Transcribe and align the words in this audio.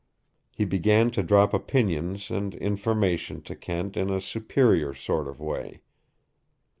He 0.49 0.65
began 0.65 1.11
to 1.11 1.21
drop 1.21 1.53
opinions 1.53 2.31
and 2.31 2.55
information 2.55 3.43
to 3.43 3.55
Kent 3.55 3.95
in 3.95 4.09
a 4.09 4.19
superior 4.19 4.95
sort 4.95 5.27
of 5.27 5.39
way. 5.39 5.83